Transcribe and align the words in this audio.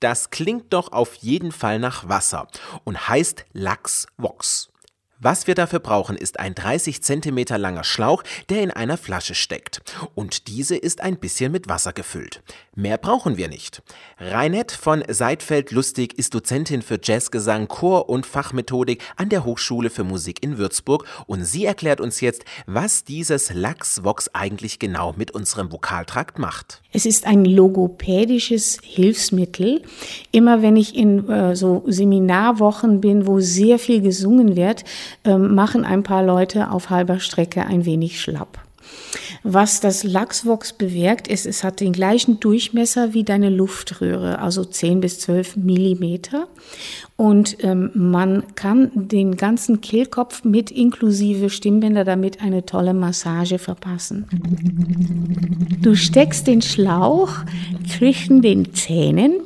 Das 0.00 0.30
klingt 0.30 0.72
doch 0.72 0.92
auf 0.92 1.14
jeden 1.14 1.52
Fall 1.52 1.78
nach 1.78 2.08
Wasser 2.08 2.48
und 2.84 3.08
heißt 3.08 3.46
Lachsvox. 3.52 4.70
Was 5.18 5.46
wir 5.46 5.54
dafür 5.54 5.78
brauchen, 5.78 6.14
ist 6.14 6.38
ein 6.38 6.54
30 6.54 7.02
cm 7.02 7.44
langer 7.56 7.84
Schlauch, 7.84 8.22
der 8.50 8.62
in 8.62 8.70
einer 8.70 8.98
Flasche 8.98 9.34
steckt. 9.34 9.80
Und 10.14 10.46
diese 10.46 10.76
ist 10.76 11.00
ein 11.00 11.16
bisschen 11.16 11.50
mit 11.52 11.68
Wasser 11.70 11.94
gefüllt. 11.94 12.42
Mehr 12.74 12.98
brauchen 12.98 13.38
wir 13.38 13.48
nicht. 13.48 13.82
Reinette 14.18 14.76
von 14.76 15.02
Seidfeld-Lustig 15.08 16.18
ist 16.18 16.34
Dozentin 16.34 16.82
für 16.82 17.00
Jazzgesang, 17.02 17.66
Chor 17.68 18.10
und 18.10 18.26
Fachmethodik 18.26 19.02
an 19.16 19.30
der 19.30 19.46
Hochschule 19.46 19.88
für 19.88 20.04
Musik 20.04 20.42
in 20.42 20.58
Würzburg 20.58 21.06
und 21.26 21.46
sie 21.46 21.64
erklärt 21.64 22.02
uns 22.02 22.20
jetzt, 22.20 22.44
was 22.66 23.04
dieses 23.04 23.54
Lachsvox 23.54 24.28
eigentlich 24.34 24.78
genau 24.78 25.14
mit 25.16 25.30
unserem 25.30 25.72
Vokaltrakt 25.72 26.38
macht. 26.38 26.82
Es 26.92 27.06
ist 27.06 27.26
ein 27.26 27.46
logopädisches 27.46 28.78
Hilfsmittel. 28.82 29.82
Immer 30.32 30.60
wenn 30.60 30.76
ich 30.76 30.94
in 30.94 31.28
äh, 31.30 31.56
so 31.56 31.82
Seminarwochen 31.86 33.00
bin, 33.00 33.26
wo 33.26 33.40
sehr 33.40 33.78
viel 33.78 34.02
gesungen 34.02 34.56
wird, 34.56 34.84
machen 35.24 35.84
ein 35.84 36.02
paar 36.02 36.24
Leute 36.24 36.70
auf 36.70 36.90
halber 36.90 37.20
Strecke 37.20 37.64
ein 37.66 37.84
wenig 37.84 38.20
schlapp. 38.20 38.66
Was 39.42 39.80
das 39.80 40.02
Lachsvox 40.02 40.72
bewirkt, 40.72 41.28
ist, 41.28 41.46
es 41.46 41.62
hat 41.62 41.80
den 41.80 41.92
gleichen 41.92 42.40
Durchmesser 42.40 43.14
wie 43.14 43.24
deine 43.24 43.48
Luftröhre, 43.48 44.40
also 44.40 44.64
10 44.64 45.00
bis 45.00 45.20
12 45.20 45.56
Millimeter. 45.56 46.48
Und 47.16 47.56
ähm, 47.64 47.90
man 47.94 48.42
kann 48.56 48.90
den 48.94 49.36
ganzen 49.36 49.80
Kehlkopf 49.80 50.44
mit 50.44 50.70
inklusive 50.70 51.50
Stimmbänder 51.50 52.04
damit 52.04 52.42
eine 52.42 52.66
tolle 52.66 52.92
Massage 52.92 53.58
verpassen. 53.58 54.26
Du 55.80 55.94
steckst 55.94 56.46
den 56.46 56.60
Schlauch 56.60 57.30
zwischen 57.88 58.42
den 58.42 58.74
Zähnen 58.74 59.40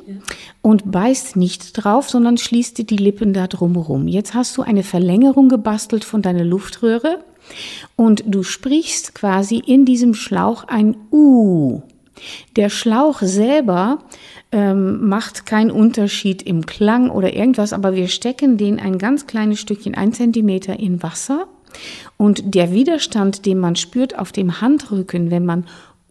und 0.61 0.91
beißt 0.91 1.35
nicht 1.35 1.73
drauf, 1.73 2.09
sondern 2.09 2.37
schließt 2.37 2.89
die 2.89 2.97
Lippen 2.97 3.33
da 3.33 3.47
drumherum. 3.47 4.07
Jetzt 4.07 4.33
hast 4.33 4.57
du 4.57 4.61
eine 4.61 4.83
Verlängerung 4.83 5.49
gebastelt 5.49 6.03
von 6.03 6.21
deiner 6.21 6.43
Luftröhre 6.43 7.19
und 7.95 8.23
du 8.27 8.43
sprichst 8.43 9.15
quasi 9.15 9.57
in 9.57 9.85
diesem 9.85 10.13
Schlauch 10.13 10.65
ein 10.65 10.95
U. 11.11 11.81
Der 12.55 12.69
Schlauch 12.69 13.21
selber 13.21 13.99
ähm, 14.51 15.07
macht 15.07 15.45
keinen 15.45 15.71
Unterschied 15.71 16.43
im 16.43 16.65
Klang 16.65 17.09
oder 17.09 17.33
irgendwas, 17.33 17.73
aber 17.73 17.95
wir 17.95 18.07
stecken 18.07 18.57
den 18.57 18.79
ein 18.79 18.99
ganz 18.99 19.25
kleines 19.25 19.59
Stückchen, 19.59 19.95
ein 19.95 20.13
Zentimeter 20.13 20.79
in 20.79 21.01
Wasser 21.01 21.47
und 22.17 22.53
der 22.53 22.71
Widerstand, 22.71 23.45
den 23.45 23.57
man 23.57 23.75
spürt 23.75 24.19
auf 24.19 24.31
dem 24.31 24.61
Handrücken, 24.61 25.31
wenn 25.31 25.45
man 25.45 25.65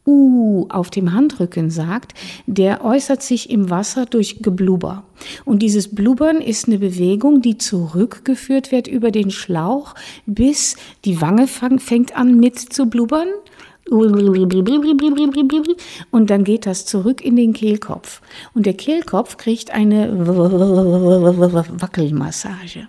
uh 0.06 0.66
auf 0.68 0.90
dem 0.90 1.12
Handrücken 1.12 1.70
sagt, 1.70 2.14
der 2.46 2.84
äußert 2.84 3.22
sich 3.22 3.50
im 3.50 3.70
Wasser 3.70 4.06
durch 4.06 4.42
Geblubber. 4.42 5.04
Und 5.44 5.60
dieses 5.62 5.94
Blubbern 5.94 6.40
ist 6.40 6.66
eine 6.66 6.78
Bewegung, 6.78 7.42
die 7.42 7.58
zurückgeführt 7.58 8.72
wird 8.72 8.88
über 8.88 9.10
den 9.10 9.30
Schlauch, 9.30 9.94
bis 10.26 10.76
die 11.04 11.20
Wange 11.20 11.46
fängt 11.46 12.16
an 12.16 12.38
mit 12.38 12.58
zu 12.58 12.86
blubbern. 12.86 13.28
Und 16.10 16.30
dann 16.30 16.44
geht 16.44 16.66
das 16.66 16.86
zurück 16.86 17.24
in 17.24 17.34
den 17.36 17.52
Kehlkopf. 17.52 18.20
Und 18.54 18.66
der 18.66 18.74
Kehlkopf 18.74 19.36
kriegt 19.36 19.72
eine 19.72 20.16
Wackelmassage. 21.80 22.86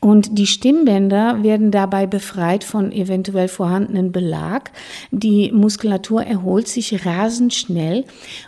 Und 0.00 0.38
die 0.38 0.46
Stimmbänder 0.46 1.42
werden 1.42 1.70
dabei 1.70 2.06
befreit 2.06 2.64
von 2.64 2.92
eventuell 2.92 3.48
vorhandenen 3.48 4.12
Belag. 4.12 4.70
Die 5.10 5.50
Muskulatur 5.52 6.22
erholt 6.22 6.68
sich 6.68 7.06
rasend 7.06 7.54
schnell. 7.54 8.04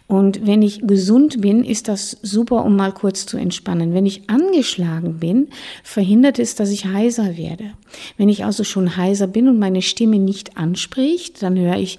Und 0.07 0.47
wenn 0.47 0.63
ich 0.63 0.87
gesund 0.87 1.41
bin, 1.41 1.65
ist 1.65 1.89
das 1.89 2.19
super, 2.23 2.65
um 2.65 2.77
mal 2.77 2.93
kurz 2.93 3.27
zu 3.27 3.37
entspannen. 3.37 3.95
Wenn 3.95 4.07
ich 4.07 4.29
angeschlagen 4.29 5.19
bin, 5.19 5.49
verhindert 5.83 6.39
es, 6.39 6.55
dass 6.55 6.71
ich 6.71 6.85
heiser 6.85 7.37
werde. 7.37 7.73
Wenn 8.17 8.29
ich 8.29 8.45
also 8.45 8.65
schon 8.65 8.97
heiser 8.97 9.27
bin 9.27 9.49
und 9.49 9.59
meine 9.59 9.83
Stimme 9.83 10.19
nicht 10.19 10.57
anspricht, 10.57 11.43
dann 11.43 11.59
höre 11.59 11.77
ich, 11.77 11.99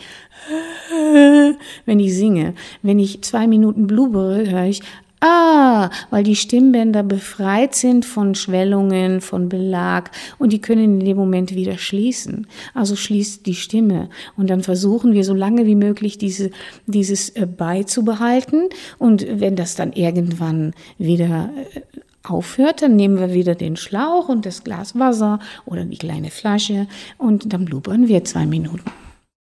wenn 1.86 2.00
ich 2.00 2.16
singe. 2.16 2.54
Wenn 2.82 3.00
ich 3.00 3.22
zwei 3.24 3.48
Minuten 3.48 3.88
blubere, 3.88 4.50
höre 4.50 4.66
ich, 4.66 4.82
Ah, 5.20 5.90
weil 6.12 6.24
die 6.24 6.36
Stimmbänder 6.36 7.02
befreit 7.02 7.74
sind 7.74 8.06
von 8.06 8.36
Schwellungen, 8.36 9.20
von 9.20 9.50
Belag 9.50 10.12
und 10.38 10.54
die 10.54 10.62
können 10.62 11.00
in 11.00 11.06
dem 11.06 11.18
Moment 11.18 11.56
wieder 11.56 11.80
schließen. 11.80 12.46
Also 12.76 12.96
schließt 12.96 13.46
die 13.48 13.56
Stimme 13.56 14.10
und 14.36 14.52
dann 14.52 14.62
versuchen 14.62 15.14
wir 15.14 15.24
so 15.24 15.34
lange 15.34 15.66
wie 15.66 15.76
möglich 15.76 16.20
diese, 16.20 16.52
dieses 16.86 17.30
äh, 17.30 17.48
beizubehalten 17.48 18.70
und 19.00 19.26
wenn 19.28 19.56
das 19.56 19.76
dann 19.76 19.92
irgendwann 19.94 20.74
wieder 21.00 21.50
äh, 21.74 21.82
aufhört, 22.24 22.84
dann 22.84 22.96
nehmen 22.96 23.18
wir 23.18 23.34
wieder 23.34 23.56
den 23.56 23.76
Schlauch 23.76 24.30
und 24.30 24.46
das 24.46 24.64
Glas 24.64 25.00
Wasser 25.00 25.40
oder 25.66 25.84
die 25.84 25.98
kleine 25.98 26.30
Flasche 26.30 26.88
und 27.18 27.54
dann 27.54 27.66
blubbern 27.66 28.08
wir 28.08 28.24
zwei 28.24 28.46
Minuten. 28.46 28.84